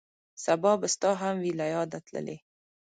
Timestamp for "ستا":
0.95-1.11